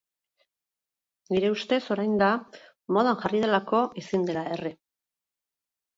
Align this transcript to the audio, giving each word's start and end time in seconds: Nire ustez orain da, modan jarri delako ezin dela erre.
Nire 1.35 1.51
ustez 1.57 1.79
orain 1.95 2.17
da, 2.23 2.31
modan 2.97 3.21
jarri 3.25 3.45
delako 3.47 3.85
ezin 4.03 4.29
dela 4.31 4.47
erre. 4.57 4.77